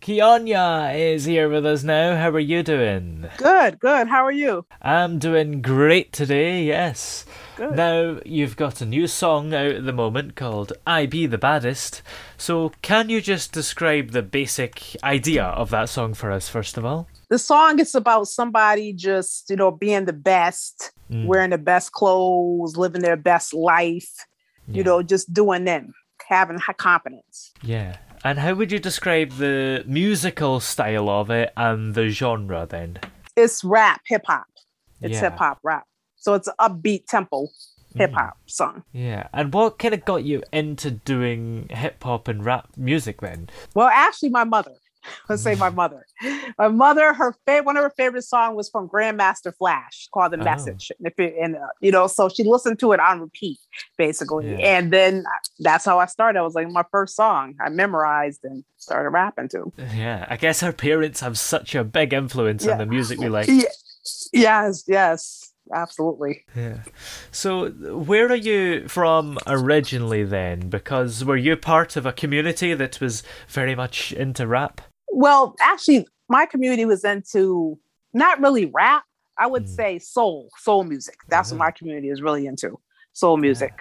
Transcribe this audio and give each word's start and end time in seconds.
Kionya 0.00 0.94
is 0.98 1.26
here 1.26 1.50
with 1.50 1.66
us 1.66 1.82
now. 1.82 2.16
How 2.16 2.30
are 2.30 2.38
you 2.38 2.62
doing? 2.62 3.28
Good, 3.36 3.78
good. 3.80 4.08
How 4.08 4.24
are 4.24 4.32
you? 4.32 4.64
I'm 4.80 5.18
doing 5.18 5.60
great 5.60 6.10
today, 6.10 6.62
yes. 6.64 7.26
Good. 7.56 7.76
Now, 7.76 8.18
you've 8.24 8.56
got 8.56 8.80
a 8.80 8.86
new 8.86 9.06
song 9.06 9.52
out 9.52 9.72
at 9.72 9.84
the 9.84 9.92
moment 9.92 10.36
called 10.36 10.72
I 10.86 11.04
Be 11.04 11.26
the 11.26 11.36
Baddest. 11.36 12.00
So, 12.38 12.72
can 12.80 13.10
you 13.10 13.20
just 13.20 13.52
describe 13.52 14.12
the 14.12 14.22
basic 14.22 14.96
idea 15.04 15.44
of 15.44 15.68
that 15.70 15.90
song 15.90 16.14
for 16.14 16.30
us, 16.32 16.48
first 16.48 16.78
of 16.78 16.84
all? 16.86 17.06
The 17.28 17.38
song 17.38 17.78
is 17.78 17.94
about 17.94 18.26
somebody 18.28 18.94
just, 18.94 19.50
you 19.50 19.56
know, 19.56 19.70
being 19.70 20.06
the 20.06 20.14
best, 20.14 20.92
Mm. 21.10 21.26
wearing 21.26 21.50
the 21.50 21.58
best 21.58 21.92
clothes, 21.92 22.76
living 22.76 23.02
their 23.02 23.16
best 23.16 23.52
life, 23.52 24.24
Yeah. 24.66 24.76
you 24.78 24.84
know, 24.84 25.02
just 25.02 25.34
doing 25.34 25.64
them, 25.64 25.92
having 26.26 26.56
high 26.58 26.72
confidence. 26.72 27.50
Yeah. 27.62 27.96
And 28.22 28.38
how 28.38 28.54
would 28.54 28.70
you 28.70 28.78
describe 28.78 29.32
the 29.32 29.82
musical 29.86 30.60
style 30.60 31.08
of 31.08 31.30
it 31.30 31.52
and 31.56 31.94
the 31.94 32.08
genre 32.10 32.66
then? 32.68 32.98
It's 33.36 33.64
rap, 33.64 34.02
hip 34.06 34.22
hop. 34.26 34.44
It's 35.00 35.14
Yeah. 35.14 35.30
hip 35.30 35.38
hop 35.38 35.58
rap. 35.62 35.84
So 36.16 36.34
it's 36.34 36.48
upbeat 36.60 37.06
tempo 37.06 37.48
hip 37.96 38.12
hop 38.12 38.36
mm. 38.36 38.50
song. 38.50 38.84
Yeah. 38.92 39.28
And 39.32 39.52
what 39.52 39.78
kind 39.78 39.94
of 39.94 40.04
got 40.04 40.24
you 40.24 40.42
into 40.52 40.90
doing 40.90 41.68
hip 41.70 42.02
hop 42.02 42.28
and 42.28 42.44
rap 42.44 42.68
music 42.76 43.20
then? 43.20 43.48
Well, 43.74 43.88
actually, 43.88 44.28
my 44.28 44.44
mother. 44.44 44.74
Let's 45.28 45.42
say 45.42 45.54
my 45.54 45.70
mother. 45.70 46.06
My 46.58 46.68
mother, 46.68 47.12
her 47.14 47.34
favorite, 47.46 47.64
one 47.66 47.76
of 47.76 47.82
her 47.84 47.92
favorite 47.96 48.22
songs 48.22 48.56
was 48.56 48.68
from 48.68 48.88
Grandmaster 48.88 49.54
Flash 49.56 50.08
called 50.12 50.32
"The 50.32 50.40
Oh. 50.40 50.44
Message," 50.44 50.92
and, 50.98 51.06
if 51.08 51.18
it, 51.18 51.34
and 51.40 51.56
uh, 51.56 51.60
you 51.80 51.90
know, 51.90 52.06
so 52.06 52.28
she 52.28 52.44
listened 52.44 52.78
to 52.80 52.92
it 52.92 53.00
on 53.00 53.20
repeat, 53.20 53.58
basically. 53.96 54.50
Yeah. 54.50 54.58
And 54.58 54.92
then 54.92 55.24
that's 55.60 55.84
how 55.84 55.98
I 55.98 56.06
started. 56.06 56.38
I 56.38 56.42
was 56.42 56.54
like 56.54 56.68
my 56.70 56.84
first 56.90 57.16
song 57.16 57.54
I 57.64 57.70
memorized 57.70 58.40
and 58.44 58.64
started 58.76 59.10
rapping 59.10 59.48
to. 59.50 59.72
Yeah. 59.94 60.26
I 60.28 60.36
guess 60.36 60.62
our 60.62 60.72
parents 60.72 61.20
have 61.20 61.38
such 61.38 61.74
a 61.74 61.84
big 61.84 62.12
influence 62.12 62.66
on 62.66 62.78
the 62.78 62.86
music 62.86 63.18
we 63.18 63.28
like. 63.28 63.48
Ye- 63.48 63.66
Yes, 64.32 64.84
yes, 64.88 65.52
absolutely. 65.74 66.44
Yeah. 66.56 66.78
So, 67.30 67.68
where 67.70 68.26
are 68.30 68.34
you 68.34 68.88
from 68.88 69.38
originally 69.46 70.24
then? 70.24 70.68
Because 70.70 71.22
were 71.24 71.36
you 71.36 71.56
part 71.56 71.96
of 71.96 72.06
a 72.06 72.12
community 72.12 72.72
that 72.74 73.00
was 73.00 73.22
very 73.48 73.74
much 73.74 74.12
into 74.12 74.46
rap? 74.46 74.80
Well, 75.12 75.54
actually, 75.60 76.06
my 76.28 76.46
community 76.46 76.84
was 76.84 77.04
into 77.04 77.78
not 78.12 78.40
really 78.40 78.66
rap. 78.66 79.04
I 79.38 79.46
would 79.46 79.64
Mm. 79.64 79.68
say 79.68 79.98
soul, 79.98 80.50
soul 80.58 80.84
music. 80.84 81.16
That's 81.28 81.48
Mhm. 81.48 81.52
what 81.52 81.58
my 81.58 81.70
community 81.70 82.10
is 82.10 82.20
really 82.22 82.46
into, 82.46 82.78
soul 83.12 83.36
music. 83.36 83.72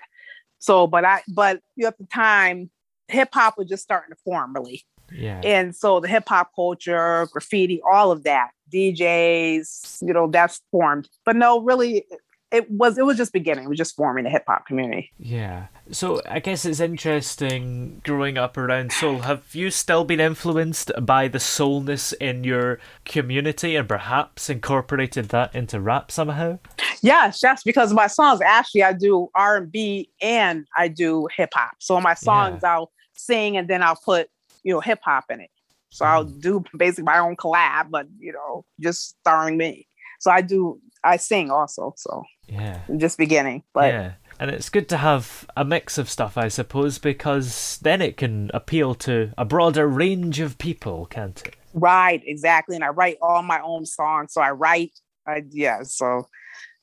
So, 0.59 0.87
but 0.87 1.05
I, 1.05 1.21
but 1.33 1.61
you 1.75 1.83
know, 1.83 1.87
at 1.89 1.97
the 1.97 2.05
time, 2.05 2.69
hip 3.07 3.29
hop 3.33 3.57
was 3.57 3.67
just 3.67 3.83
starting 3.83 4.11
to 4.13 4.19
form, 4.23 4.53
really, 4.53 4.85
Yeah. 5.11 5.41
and 5.43 5.75
so 5.75 5.99
the 5.99 6.07
hip 6.07 6.27
hop 6.27 6.51
culture, 6.55 7.27
graffiti, 7.31 7.81
all 7.81 8.11
of 8.11 8.23
that, 8.23 8.51
DJs, 8.71 9.97
you 10.05 10.13
know, 10.13 10.27
that's 10.27 10.61
formed. 10.71 11.09
But 11.25 11.35
no, 11.35 11.61
really, 11.61 12.05
it 12.51 12.69
was 12.69 12.97
it 12.97 13.05
was 13.05 13.17
just 13.17 13.31
beginning. 13.33 13.65
It 13.65 13.69
was 13.69 13.77
just 13.77 13.95
forming 13.95 14.23
the 14.23 14.29
hip 14.29 14.43
hop 14.47 14.65
community. 14.65 15.11
Yeah. 15.19 15.67
So, 15.91 16.21
I 16.29 16.39
guess 16.39 16.65
it's 16.65 16.79
interesting 16.79 18.01
growing 18.03 18.37
up 18.37 18.57
around 18.57 18.91
soul. 18.91 19.19
Have 19.19 19.53
you 19.55 19.71
still 19.71 20.03
been 20.03 20.19
influenced 20.19 20.91
by 21.01 21.27
the 21.27 21.39
soulness 21.39 22.13
in 22.13 22.43
your 22.43 22.79
community 23.05 23.75
and 23.75 23.87
perhaps 23.87 24.49
incorporated 24.49 25.29
that 25.29 25.53
into 25.55 25.79
rap 25.81 26.11
somehow? 26.11 26.59
Yes, 27.01 27.39
yes, 27.41 27.63
because 27.63 27.93
my 27.93 28.07
songs 28.07 28.41
actually 28.41 28.83
I 28.83 28.93
do 28.93 29.29
R 29.35 29.57
and 29.57 29.71
B 29.71 30.09
and 30.21 30.65
I 30.77 30.87
do 30.89 31.27
hip 31.35 31.49
hop. 31.53 31.71
So 31.79 31.97
in 31.97 32.03
my 32.03 32.13
songs 32.13 32.63
I'll 32.63 32.91
sing 33.13 33.57
and 33.57 33.67
then 33.67 33.81
I'll 33.83 33.99
put 34.03 34.27
you 34.63 34.73
know 34.73 34.79
hip 34.81 34.99
hop 35.03 35.25
in 35.29 35.41
it. 35.41 35.49
So 35.91 36.05
I'll 36.05 36.25
Mm. 36.25 36.41
do 36.41 36.63
basically 36.77 37.05
my 37.05 37.17
own 37.19 37.35
collab, 37.35 37.89
but 37.89 38.07
you 38.19 38.31
know 38.33 38.63
just 38.79 39.17
starring 39.21 39.57
me. 39.57 39.87
So 40.19 40.31
I 40.31 40.41
do 40.41 40.79
I 41.03 41.17
sing 41.17 41.49
also. 41.49 41.93
So 41.97 42.23
Yeah. 42.47 42.79
just 42.97 43.17
beginning, 43.17 43.63
but 43.73 43.93
yeah. 43.93 44.11
And 44.41 44.49
it's 44.51 44.69
good 44.69 44.87
to 44.89 44.97
have 44.97 45.45
a 45.57 45.65
mix 45.65 45.97
of 45.97 46.09
stuff, 46.09 46.37
I 46.37 46.47
suppose, 46.47 46.97
because 46.97 47.77
then 47.81 48.01
it 48.01 48.15
can 48.15 48.49
appeal 48.53 48.95
to 48.95 49.33
a 49.37 49.43
broader 49.43 49.85
range 49.85 50.39
of 50.39 50.57
people, 50.57 51.05
can't 51.07 51.41
it? 51.45 51.55
right, 51.73 52.21
exactly. 52.25 52.75
And 52.75 52.83
I 52.83 52.89
write 52.89 53.17
all 53.21 53.43
my 53.43 53.59
own 53.61 53.85
songs. 53.85 54.33
So 54.33 54.41
I 54.41 54.51
write, 54.51 54.93
I 55.27 55.43
yeah. 55.51 55.83
So 55.83 56.27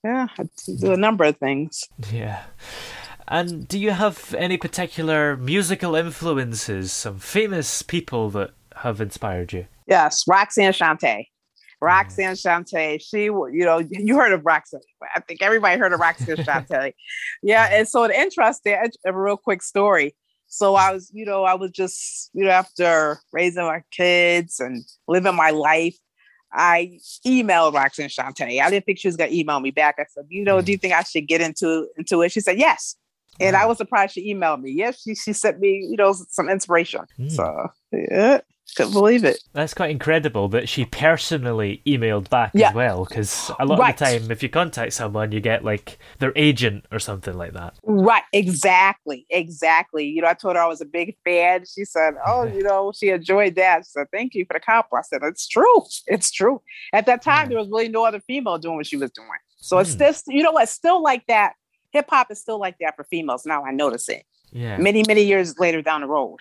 yeah, 0.05 0.27
I 0.39 0.45
do 0.79 0.93
a 0.93 0.97
number 0.97 1.25
of 1.25 1.37
things. 1.39 1.85
Yeah. 2.13 2.43
And 3.29 3.67
do 3.67 3.79
you 3.79 3.91
have 3.91 4.35
any 4.39 4.57
particular 4.57 5.37
musical 5.37 5.97
influences, 5.97 6.93
some 6.93 7.19
famous 7.19 7.83
people 7.83 8.31
that 8.31 8.51
have 8.77 9.01
inspired 9.01 9.53
you? 9.53 9.67
Yes, 9.89 10.23
Roxanne 10.29 10.73
Shante. 10.73 11.27
Roxanne 11.81 12.35
Shante, 12.35 13.01
she, 13.01 13.25
you 13.25 13.65
know, 13.65 13.79
you 13.91 14.17
heard 14.17 14.33
of 14.33 14.45
Roxanne. 14.45 14.81
I 15.15 15.21
think 15.21 15.43
everybody 15.43 15.79
heard 15.79 15.93
of 15.93 16.01
Roxanne 16.01 16.37
Shante. 16.37 16.93
Yeah, 17.43 17.69
and 17.71 17.87
so 17.87 18.07
the 18.07 18.19
interesting, 18.19 18.77
a 19.05 19.13
real 19.13 19.37
quick 19.37 19.63
story. 19.63 20.15
So 20.49 20.75
I 20.75 20.93
was, 20.93 21.11
you 21.13 21.27
know, 21.27 21.45
I 21.45 21.55
was 21.55 21.71
just, 21.73 22.31
you 22.33 22.45
know, 22.45 22.51
after 22.51 23.19
raising 23.33 23.65
my 23.65 23.83
kids 23.91 24.61
and 24.61 24.85
living 25.09 25.35
my 25.35 25.51
life, 25.51 25.97
I 26.53 26.99
emailed 27.27 27.75
Roxanne 27.75 28.09
Shante. 28.09 28.61
I 28.63 28.71
didn't 28.71 28.87
think 28.87 28.99
she 28.99 29.09
was 29.09 29.17
gonna 29.17 29.33
email 29.33 29.61
me 29.61 29.71
back. 29.71 29.97
I 29.99 30.07
said, 30.09 30.25
you 30.29 30.45
know, 30.45 30.61
do 30.63 30.73
you 30.73 30.79
think 30.79 30.95
I 30.95 31.03
should 31.03 31.27
get 31.27 31.41
into 31.41 31.89
into 31.99 32.23
it? 32.23 32.33
She 32.33 32.41
said, 32.41 32.59
yes. 32.59 32.97
And 33.39 33.55
I 33.55 33.67
was 33.67 33.77
surprised 33.77 34.15
she 34.15 34.33
emailed 34.33 34.63
me. 34.63 34.71
Yes, 34.71 35.03
she 35.03 35.15
she 35.15 35.35
sent 35.35 35.61
me, 35.61 35.87
you 35.91 35.97
know, 35.97 36.15
some 36.31 36.49
inspiration. 36.49 37.03
Hmm. 37.17 37.29
So 37.29 37.69
yeah, 37.93 38.41
couldn't 38.75 38.93
believe 38.93 39.25
it. 39.25 39.39
That's 39.53 39.75
quite 39.75 39.91
incredible 39.91 40.49
that 40.49 40.69
she 40.69 40.85
personally 40.85 41.83
emailed 41.87 42.29
back 42.31 42.51
Yeah. 42.55 42.69
as 42.71 42.75
well, 42.75 43.05
because 43.05 43.51
a 43.61 43.65
lot 43.65 43.79
Right. 43.79 43.93
of 43.93 43.99
the 43.99 44.19
time, 44.19 44.31
if 44.31 44.43
you 44.43 44.49
contact 44.49 44.93
someone, 44.93 45.33
you 45.33 45.41
get 45.41 45.65
like 45.65 45.99
their 46.19 46.33
agent 46.37 46.85
or 46.91 46.99
something 46.99 47.37
like 47.39 47.53
that. 47.53 47.75
Right, 47.85 48.23
exactly, 48.33 49.27
exactly. 49.31 50.05
You 50.07 50.23
know, 50.23 50.29
I 50.29 50.35
told 50.35 50.57
her 50.57 50.63
I 50.63 50.67
was 50.67 50.81
a 50.81 50.85
big 50.87 51.17
fan. 51.25 51.65
She 51.67 51.85
said, 51.85 52.15
"Oh, 52.27 52.45
you 52.45 52.63
know, 52.63 52.93
she 52.95 53.11
enjoyed 53.11 53.55
that." 53.57 53.87
Said, 53.87 54.07
"Thank 54.13 54.35
you 54.35 54.45
for 54.47 54.55
the 54.55 54.61
compliment." 54.61 55.07
I 55.07 55.09
said, 55.09 55.21
"It's 55.23 55.47
true. 55.47 55.83
It's 56.07 56.31
true." 56.31 56.61
At 56.93 57.07
that 57.07 57.23
time, 57.23 57.45
Yeah. 57.45 57.49
there 57.51 57.59
was 57.59 57.69
really 57.69 57.89
no 57.89 58.05
other 58.05 58.21
female 58.21 58.59
doing 58.59 58.77
what 58.77 58.87
she 58.87 58.97
was 58.97 59.11
doing. 59.13 59.29
So 59.59 59.79
it's 59.79 59.93
Hmm. 59.95 59.99
just, 60.01 60.25
you 60.29 60.43
know, 60.43 60.53
what? 60.53 60.69
still 60.69 61.03
like 61.03 61.25
that. 61.29 61.55
Hip 61.93 62.07
hop 62.11 62.31
is 62.31 62.41
still 62.41 62.59
like 62.59 62.77
that 62.81 62.95
for 62.97 63.05
females. 63.05 63.47
Now 63.47 63.65
I 63.65 63.71
notice 63.73 64.09
it. 64.09 64.25
Yeah. 64.53 64.77
Many, 64.79 65.03
many 65.07 65.23
years 65.23 65.59
later 65.59 65.83
down 65.83 66.03
the 66.03 66.07
road, 66.07 66.39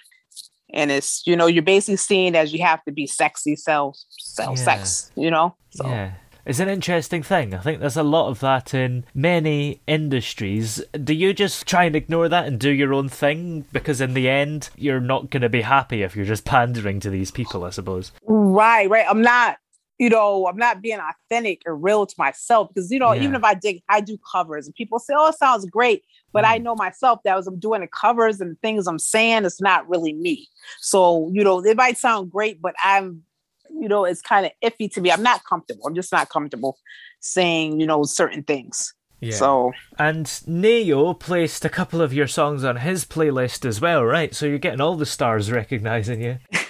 and 0.73 0.91
it's 0.91 1.23
you 1.25 1.35
know, 1.35 1.47
you're 1.47 1.63
basically 1.63 1.97
seen 1.97 2.35
as 2.35 2.53
you 2.53 2.63
have 2.63 2.83
to 2.85 2.91
be 2.91 3.07
sexy, 3.07 3.55
sell, 3.55 3.95
sell 4.09 4.51
Yeah. 4.51 4.63
sex. 4.63 5.11
You 5.15 5.31
know, 5.31 5.55
so 5.71 5.87
Yeah. 5.87 6.11
It's 6.45 6.59
an 6.59 6.69
interesting 6.69 7.23
thing. 7.23 7.55
I 7.55 7.57
think 7.57 7.79
there's 7.79 7.97
a 7.97 8.03
lot 8.03 8.29
of 8.29 8.39
that 8.41 8.71
in 8.75 9.05
many 9.15 9.81
industries. 9.87 10.79
Do 11.03 11.11
you 11.15 11.33
just 11.33 11.65
try 11.67 11.85
and 11.85 11.95
ignore 11.95 12.29
that 12.29 12.45
and 12.45 12.59
do 12.59 12.69
your 12.69 12.93
own 12.93 13.09
thing? 13.09 13.65
Because 13.73 13.99
in 13.99 14.13
the 14.13 14.29
end, 14.29 14.69
you're 14.75 14.99
not 14.99 15.31
going 15.31 15.41
to 15.41 15.49
be 15.49 15.63
happy 15.63 16.03
if 16.03 16.15
you're 16.15 16.23
just 16.23 16.45
pandering 16.45 16.99
to 16.99 17.09
these 17.09 17.31
people, 17.31 17.63
I 17.63 17.71
suppose. 17.71 18.11
Right, 18.27 18.87
right. 18.87 19.07
I'm 19.09 19.23
not, 19.23 19.57
you 19.97 20.09
know, 20.09 20.47
I'm 20.47 20.57
not 20.57 20.81
being 20.81 20.99
authentic 20.99 21.61
or 21.65 21.75
real 21.75 22.05
to 22.05 22.15
myself 22.17 22.69
because, 22.73 22.91
you 22.91 22.99
know, 22.99 23.13
Yeah. 23.13 23.21
even 23.21 23.35
if 23.35 23.43
I 23.43 23.53
dig, 23.53 23.81
I 23.87 24.01
do 24.01 24.17
covers 24.31 24.65
and 24.65 24.75
people 24.75 24.99
say, 24.99 25.13
oh, 25.17 25.29
it 25.29 25.37
sounds 25.37 25.65
great. 25.65 26.03
But 26.33 26.43
I 26.43 26.59
Mm. 26.59 26.63
know 26.63 26.75
myself 26.75 27.21
that 27.23 27.37
as 27.37 27.47
I'm 27.47 27.59
doing 27.59 27.81
the 27.81 27.87
covers 27.87 28.41
and 28.41 28.51
the 28.51 28.59
things 28.61 28.87
I'm 28.87 28.99
saying, 28.99 29.45
it's 29.45 29.61
not 29.61 29.87
really 29.89 30.13
me. 30.13 30.49
So, 30.79 31.29
you 31.33 31.43
know, 31.43 31.63
it 31.63 31.77
might 31.77 31.97
sound 31.97 32.29
great, 32.31 32.61
but 32.61 32.75
I'm, 32.83 33.23
you 33.69 33.87
know, 33.87 34.03
it's 34.05 34.21
kind 34.21 34.45
of 34.45 34.51
iffy 34.61 34.91
to 34.93 35.01
me. 35.01 35.11
I'm 35.11 35.23
not 35.23 35.45
comfortable. 35.45 35.87
I'm 35.87 35.95
just 35.95 36.11
not 36.11 36.29
comfortable 36.29 36.77
saying, 37.21 37.79
you 37.79 37.87
know, 37.87 38.03
certain 38.03 38.43
things. 38.43 38.93
Yeah. 39.21 39.37
So, 39.37 39.71
And 39.97 40.29
Ne-Yo 40.45 41.13
placed 41.13 41.63
a 41.63 41.69
couple 41.69 42.01
of 42.01 42.13
your 42.13 42.27
songs 42.27 42.65
on 42.65 42.75
his 42.77 43.05
playlist 43.05 43.65
as 43.65 43.79
well, 43.79 44.03
right? 44.03 44.35
So 44.35 44.45
you're 44.45 44.59
getting 44.59 44.81
all 44.81 44.95
the 44.97 45.05
stars 45.05 45.51
recognizing 45.51 46.21
you. 46.21 46.37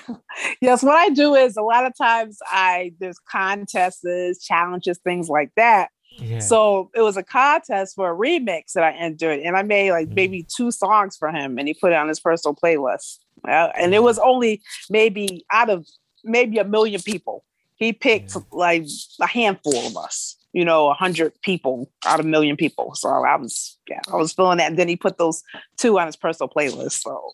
yes, 0.62 0.84
what 0.84 0.96
I 0.96 1.10
do 1.10 1.36
is 1.36 1.56
a 1.58 1.62
lot 1.62 1.86
of 1.86 1.94
times 1.98 2.40
I, 2.48 2.94
there's 3.00 3.20
contests, 3.20 4.46
challenges, 4.46 5.00
things 5.04 5.30
like 5.30 5.52
that. 5.56 5.90
Yeah. 6.18 6.40
So 6.40 6.92
it 6.96 7.02
was 7.02 7.18
a 7.18 7.24
contest 7.24 7.96
for 7.96 8.12
a 8.12 8.16
remix 8.16 8.72
that 8.74 8.84
I 8.84 8.92
entered, 8.94 9.40
and 9.42 9.58
I 9.58 9.64
made 9.64 9.92
like 9.92 10.08
Mm. 10.08 10.16
maybe 10.16 10.48
two 10.56 10.72
songs 10.72 11.18
for 11.18 11.30
him, 11.30 11.58
and 11.58 11.68
he 11.68 11.74
put 11.74 11.92
it 11.92 11.96
on 11.96 12.08
his 12.08 12.20
personal 12.22 12.56
playlist. 12.56 13.18
Uh, 13.48 13.70
and 13.78 13.94
it 13.94 14.02
was 14.02 14.18
only 14.20 14.62
maybe 14.90 15.46
out 15.52 15.70
of 15.70 15.86
maybe 16.24 16.58
a 16.58 16.64
million 16.64 17.02
people. 17.02 17.44
He 17.76 17.92
picked 17.92 18.34
Yeah. 18.36 18.42
like 18.52 18.86
a 19.20 19.28
handful 19.28 19.76
of 19.86 19.98
us, 19.98 20.38
you 20.54 20.64
know, 20.64 20.90
a 20.90 20.94
hundred 20.94 21.34
people 21.42 21.92
out 22.06 22.22
of 22.22 22.26
a 22.26 22.30
million 22.30 22.56
people. 22.56 22.96
So 22.96 23.10
I 23.10 23.36
was, 23.36 23.78
yeah, 23.90 24.00
I 24.12 24.16
was 24.16 24.32
feeling 24.32 24.58
that. 24.60 24.70
And 24.70 24.80
then 24.80 24.88
he 24.88 24.96
put 24.96 25.18
those 25.18 25.44
two 25.78 26.00
on 26.00 26.06
his 26.08 26.16
personal 26.16 26.48
playlist. 26.50 27.02
So 27.02 27.32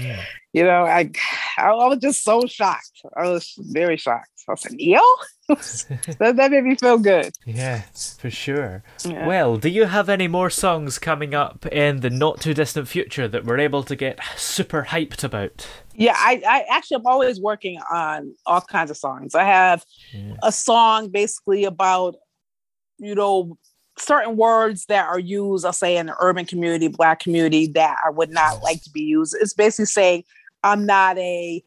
Yeah. 0.00 0.22
you 0.52 0.64
know, 0.64 0.84
I, 0.84 1.10
I 1.58 1.72
was 1.72 1.98
just 2.00 2.24
so 2.24 2.46
shocked. 2.46 3.00
I 3.16 3.28
was 3.28 3.54
very 3.58 3.96
shocked. 3.96 4.28
I 4.50 4.54
said, 4.54 4.72
Ne-Yo? 4.72 5.00
that, 5.48 6.34
that 6.36 6.50
made 6.50 6.64
me 6.64 6.74
feel 6.74 6.96
good. 6.98 7.32
Yeah, 7.44 7.82
for 8.18 8.30
sure. 8.30 8.82
Yeah. 9.04 9.26
Well, 9.26 9.58
do 9.58 9.68
you 9.68 9.84
have 9.84 10.08
any 10.08 10.26
more 10.26 10.48
songs 10.48 10.98
coming 10.98 11.34
up 11.34 11.66
in 11.66 12.00
the 12.00 12.08
not 12.08 12.40
too 12.40 12.54
distant 12.54 12.88
future 12.88 13.28
that 13.28 13.44
we're 13.44 13.58
able 13.58 13.82
to 13.82 13.94
get 13.94 14.18
super 14.36 14.84
hyped 14.88 15.22
about? 15.22 15.68
Yeah, 15.94 16.14
I, 16.16 16.42
I 16.48 16.64
actually 16.74 16.96
I'm 16.96 17.06
always 17.06 17.40
working 17.40 17.78
on 17.92 18.34
all 18.46 18.62
kinds 18.62 18.90
of 18.90 18.96
songs. 18.96 19.34
I 19.34 19.44
have 19.44 19.84
Yeah. 20.14 20.36
a 20.42 20.50
song 20.50 21.10
basically 21.10 21.64
about, 21.64 22.16
you 22.98 23.14
know, 23.14 23.58
certain 24.00 24.36
words 24.36 24.86
that 24.86 25.06
are 25.06 25.18
used, 25.18 25.64
I'll 25.64 25.72
say 25.72 25.96
in 25.96 26.06
the 26.06 26.16
urban 26.20 26.44
community, 26.46 26.88
black 26.88 27.20
community 27.20 27.66
that 27.68 27.96
I 28.06 28.10
would 28.10 28.30
not 28.30 28.62
like 28.62 28.82
to 28.82 28.90
be 28.90 29.02
used. 29.02 29.36
It's 29.40 29.54
basically 29.54 29.86
saying 29.86 30.24
I'm 30.64 30.86
not 30.86 31.16
a 31.18 31.62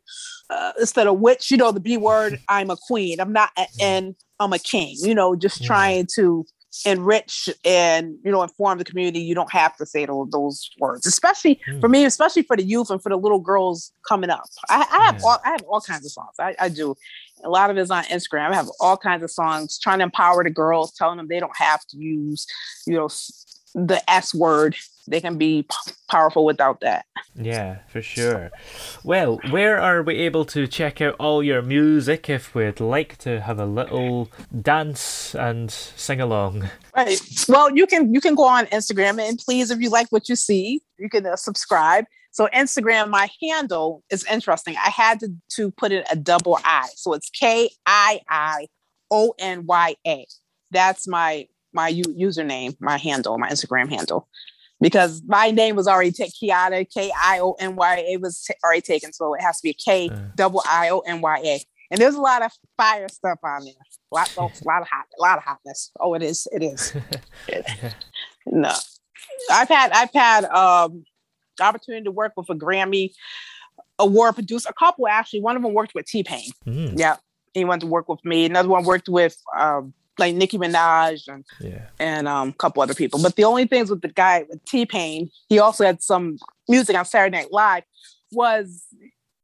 uh, 0.49 0.71
instead 0.79 1.07
of 1.07 1.19
witch, 1.19 1.49
you 1.49 1.57
know, 1.57 1.71
the 1.71 1.79
B 1.79 1.97
word, 1.97 2.37
I'm 2.49 2.69
a 2.69 2.77
queen. 2.77 3.19
I'm 3.19 3.31
not 3.33 3.51
a, 3.57 3.65
and 3.81 4.15
I'm 4.39 4.53
a 4.53 4.59
king, 4.59 4.95
you 5.01 5.15
know, 5.15 5.35
just 5.35 5.63
trying 5.63 6.07
to 6.15 6.45
enrich 6.85 7.49
and 7.65 8.15
you 8.23 8.31
know 8.31 8.41
inform 8.41 8.77
the 8.77 8.85
community 8.85 9.19
you 9.19 9.35
don't 9.35 9.51
have 9.51 9.75
to 9.75 9.85
say 9.85 10.05
those, 10.05 10.29
those 10.31 10.69
words 10.79 11.05
especially 11.05 11.59
Mm. 11.67 11.81
for 11.81 11.89
me 11.89 12.05
especially 12.05 12.43
for 12.43 12.55
the 12.55 12.63
youth 12.63 12.89
and 12.89 13.03
for 13.03 13.09
the 13.09 13.17
little 13.17 13.41
girls 13.41 13.91
coming 14.07 14.29
up 14.29 14.45
i, 14.69 14.75
I 14.77 15.03
have 15.07 15.15
Yeah. 15.15 15.21
all 15.25 15.37
i 15.43 15.49
have 15.49 15.63
all 15.63 15.81
kinds 15.81 16.05
of 16.05 16.13
songs 16.13 16.35
I, 16.39 16.55
I 16.59 16.69
do 16.69 16.95
a 17.43 17.49
lot 17.49 17.69
of 17.69 17.77
it 17.77 17.81
is 17.81 17.91
on 17.91 18.03
instagram. 18.05 18.51
I 18.51 18.55
have 18.55 18.69
all 18.79 18.97
kinds 18.97 19.23
of 19.23 19.31
songs 19.31 19.79
trying 19.79 19.99
to 19.99 20.03
empower 20.03 20.43
the 20.43 20.49
girls 20.49 20.93
telling 20.93 21.17
them 21.17 21.27
they 21.27 21.39
don't 21.39 21.57
have 21.57 21.85
to 21.87 21.97
use 21.97 22.45
you 22.85 22.93
know 22.93 23.09
the 23.73 24.01
s 24.09 24.33
word 24.33 24.75
they 25.11 25.21
can 25.21 25.37
be 25.37 25.63
p- 25.63 25.93
powerful 26.09 26.43
without 26.45 26.79
that 26.81 27.05
Yeah, 27.35 27.79
for 27.87 28.01
sure. 28.01 28.51
Well, 29.03 29.39
where 29.49 29.79
are 29.79 30.03
we 30.03 30.15
able 30.15 30.45
to 30.45 30.67
check 30.67 31.01
out 31.01 31.15
all 31.19 31.41
your 31.43 31.61
music 31.61 32.29
if 32.29 32.53
we'd 32.53 32.79
like 32.79 33.17
to 33.19 33.39
have 33.41 33.59
a 33.59 33.65
little 33.65 34.29
dance 34.61 35.33
and 35.35 35.71
sing 35.71 36.19
along? 36.19 36.69
Right. 36.95 37.19
Well, 37.47 37.75
you 37.75 37.87
can 37.87 38.13
you 38.13 38.19
can 38.19 38.35
go 38.35 38.43
on 38.43 38.65
Instagram 38.67 39.19
and 39.25 39.37
please, 39.37 39.71
if 39.71 39.79
you 39.79 39.89
like 39.89 40.07
what 40.11 40.27
you 40.27 40.35
see, 40.35 40.81
you 40.97 41.09
can 41.09 41.25
uh, 41.25 41.35
subscribe. 41.35 42.05
So 42.31 42.47
Instagram, 42.53 43.09
my 43.09 43.29
handle 43.41 44.03
is 44.09 44.25
interesting. 44.25 44.75
I 44.77 44.89
had 44.89 45.19
to 45.21 45.29
to 45.55 45.71
put 45.71 45.91
in 45.91 46.03
a 46.11 46.15
double 46.15 46.59
I, 46.63 46.87
so 46.95 47.13
it's 47.13 47.29
K 47.29 47.69
I 47.85 48.19
I 48.29 48.67
O 49.09 49.33
N 49.39 49.65
Y 49.65 49.95
A. 50.05 50.27
That's 50.71 51.07
my 51.07 51.47
my 51.73 51.87
u- 51.87 52.03
username, 52.27 52.75
my 52.79 52.97
handle, 52.97 53.37
my 53.37 53.49
Instagram 53.49 53.89
handle, 53.89 54.27
because 54.81 55.21
my 55.27 55.51
name 55.51 55.75
was 55.75 55.87
already 55.87 56.11
taken. 56.11 56.33
Kionya 56.49 56.85
K 56.93 57.11
I 57.23 57.39
O 57.39 57.53
N 57.53 57.75
Y 57.75 58.05
A 58.09 58.17
was 58.17 58.43
ta- 58.43 58.53
already 58.63 58.81
taken, 58.81 59.13
so 59.13 59.33
it 59.35 59.41
has 59.41 59.57
to 59.57 59.63
be 59.63 59.73
K 59.73 60.09
double 60.35 60.61
I 60.67 60.89
O 60.89 60.99
N 60.99 61.21
Y 61.21 61.37
A. 61.45 61.61
And 61.91 61.99
there's 62.01 62.15
a 62.15 62.21
lot 62.21 62.41
of 62.41 62.51
fire 62.77 63.07
stuff 63.09 63.39
on 63.43 63.65
there. 63.65 63.73
A 64.11 64.15
lot, 64.15 64.35
a 64.37 64.41
lot 64.65 64.81
of 64.81 64.87
hot, 64.87 65.05
a 65.17 65.21
lot 65.21 65.37
of 65.37 65.43
hotness. 65.43 65.91
Oh, 65.99 66.13
it 66.13 66.23
is. 66.23 66.47
It 66.51 66.63
is. 66.63 66.93
no, 68.45 68.73
I've 69.51 69.67
had 69.69 69.91
I've 69.91 70.13
had 70.13 70.45
um 70.45 71.03
the 71.57 71.63
opportunity 71.63 72.03
to 72.05 72.11
work 72.11 72.33
with 72.37 72.49
a 72.49 72.55
Grammy 72.55 73.11
award 73.99 74.35
producer. 74.35 74.69
A 74.69 74.73
couple 74.73 75.07
actually. 75.07 75.41
One 75.41 75.55
of 75.55 75.61
them 75.63 75.73
worked 75.73 75.93
with 75.95 76.05
T 76.05 76.23
Pain. 76.23 76.49
Mm, 76.65 76.97
Yeah, 76.97 77.17
he 77.53 77.65
went 77.65 77.81
to 77.81 77.87
work 77.87 78.07
with 78.09 78.23
me. 78.25 78.45
Another 78.45 78.69
one 78.69 78.83
worked 78.85 79.09
with 79.09 79.37
um 79.57 79.93
like 80.21 80.35
Nicki 80.35 80.57
Minaj 80.57 81.27
and 81.27 81.45
yeah. 81.59 81.87
and 81.99 82.27
um, 82.27 82.49
a 82.49 82.53
couple 82.53 82.81
other 82.81 82.93
people. 82.93 83.21
But 83.21 83.35
the 83.35 83.43
only 83.43 83.65
things 83.65 83.89
with 83.89 84.01
the 84.01 84.07
guy 84.07 84.45
with 84.47 84.63
T 84.63 84.85
Pain, 84.85 85.29
he 85.49 85.59
also 85.59 85.85
had 85.85 86.01
some 86.01 86.37
music 86.69 86.95
on 86.95 87.03
Saturday 87.03 87.37
Night 87.37 87.51
Live. 87.51 87.83
Was 88.31 88.85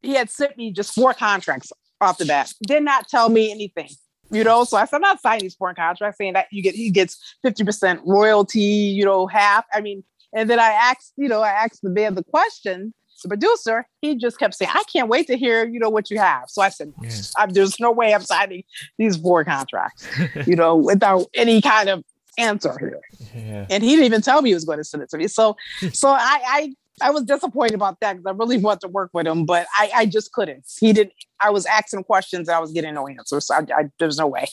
he 0.01 0.13
had 0.13 0.29
sent 0.29 0.57
me 0.57 0.71
just 0.71 0.95
four 0.95 1.13
contracts 1.13 1.73
off 1.99 2.17
the 2.17 2.25
bat? 2.25 2.53
Did 2.65 2.83
not 2.83 3.09
tell 3.09 3.27
me 3.27 3.51
anything. 3.51 3.89
You 4.29 4.43
know, 4.43 4.65
so 4.65 4.77
I 4.77 4.85
said 4.85 4.97
I'm 4.97 5.01
not 5.01 5.21
signing 5.21 5.43
these 5.43 5.55
foreign 5.55 5.75
contracts 5.75 6.17
saying 6.17 6.33
that 6.33 6.47
you 6.51 6.61
get 6.61 6.75
he 6.75 6.89
gets 6.91 7.35
50% 7.45 8.01
royalty, 8.05 8.59
you 8.59 9.05
know, 9.05 9.25
half. 9.27 9.65
I 9.73 9.81
mean, 9.81 10.03
and 10.33 10.49
then 10.49 10.59
I 10.59 10.69
asked, 10.69 11.13
you 11.15 11.29
know, 11.29 11.41
I 11.41 11.49
asked 11.49 11.81
the 11.81 11.89
man 11.89 12.15
the 12.15 12.23
question, 12.23 12.93
the 13.21 13.29
producer, 13.29 13.87
he 14.01 14.15
just 14.15 14.39
kept 14.39 14.55
saying, 14.55 14.71
I 14.73 14.83
can't 14.91 15.09
wait 15.09 15.27
to 15.27 15.37
hear, 15.37 15.65
you 15.67 15.79
know, 15.79 15.89
what 15.89 16.09
you 16.09 16.19
have. 16.19 16.45
So 16.49 16.61
I 16.61 16.69
said, 16.69 16.93
Yeah. 17.01 17.09
I'm, 17.37 17.49
there's 17.49 17.79
no 17.79 17.91
way 17.91 18.13
I'm 18.13 18.21
signing 18.21 18.63
these 18.97 19.17
four 19.17 19.43
contracts, 19.43 20.07
you 20.45 20.55
know, 20.55 20.75
without 20.91 21.27
any 21.33 21.61
kind 21.61 21.89
of 21.89 22.03
answer 22.37 22.75
here. 22.79 23.01
Yeah. 23.35 23.65
And 23.69 23.83
he 23.83 23.91
didn't 23.91 24.05
even 24.05 24.21
tell 24.21 24.41
me 24.41 24.51
he 24.51 24.53
was 24.53 24.65
going 24.65 24.77
to 24.77 24.83
send 24.83 25.03
it 25.03 25.09
to 25.09 25.17
me. 25.17 25.27
So, 25.27 25.57
so 25.93 26.09
I, 26.09 26.39
I, 26.45 26.75
I 27.01 27.11
was 27.11 27.23
disappointed 27.23 27.75
about 27.75 27.99
that 27.99 28.13
because 28.13 28.25
I 28.25 28.35
really 28.35 28.57
wanted 28.57 28.81
to 28.81 28.87
work 28.87 29.11
with 29.13 29.27
him, 29.27 29.45
but 29.45 29.67
I, 29.77 29.91
I 29.95 30.05
just 30.05 30.31
couldn't. 30.31 30.65
He 30.79 30.93
didn't. 30.93 31.13
I 31.39 31.51
was 31.51 31.67
asking 31.67 32.03
questions, 32.05 32.47
and 32.47 32.55
I 32.55 32.59
was 32.59 32.71
getting 32.71 32.95
no 32.95 33.07
answers. 33.07 33.45
So 33.45 33.53
I, 33.53 33.59
I, 33.59 33.91
there's 33.99 34.17
no 34.17 34.25
way. 34.25 34.47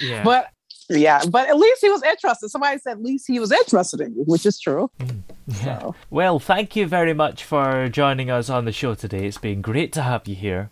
Yeah. 0.00 0.22
But 0.22 0.50
yeah, 0.90 1.22
but 1.30 1.48
at 1.48 1.56
least 1.56 1.80
he 1.80 1.88
was 1.88 2.02
interested. 2.02 2.48
Somebody 2.48 2.78
said 2.78 2.92
at 2.92 3.02
least 3.02 3.26
he 3.26 3.38
was 3.38 3.52
interested 3.52 4.00
in 4.00 4.14
you, 4.14 4.24
which 4.26 4.44
is 4.44 4.58
true. 4.58 4.90
Mm. 4.98 5.22
Yeah. 5.46 5.78
So 5.80 5.94
Well, 6.10 6.38
thank 6.38 6.76
you 6.76 6.86
very 6.86 7.14
much 7.14 7.44
for 7.44 7.88
joining 7.88 8.30
us 8.30 8.50
on 8.50 8.64
the 8.64 8.72
show 8.72 8.94
today. 8.94 9.26
It's 9.26 9.38
been 9.38 9.62
great 9.62 9.92
to 9.94 10.02
have 10.02 10.26
you 10.26 10.34
here. 10.34 10.70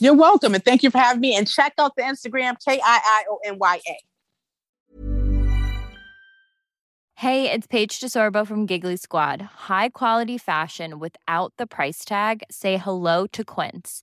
you're 0.00 0.14
welcome, 0.14 0.54
and 0.54 0.64
thank 0.64 0.82
you 0.82 0.90
for 0.90 0.98
having 0.98 1.20
me. 1.20 1.36
And 1.36 1.48
check 1.48 1.74
out 1.78 1.96
the 1.96 2.02
Instagram 2.02 2.56
K 2.64 2.80
I 2.84 3.00
I 3.04 3.24
O 3.30 3.38
N 3.44 3.58
Y 3.58 3.80
A. 3.88 3.96
Hey, 7.14 7.50
it's 7.52 7.66
Paige 7.66 8.00
DeSorbo 8.00 8.46
from 8.46 8.64
Giggly 8.64 8.96
Squad. 8.96 9.42
High 9.68 9.90
quality 9.90 10.38
fashion 10.38 10.98
without 10.98 11.52
the 11.58 11.66
price 11.66 12.02
tag. 12.02 12.42
Say 12.50 12.78
hello 12.78 13.26
to 13.26 13.44
Quince. 13.44 14.02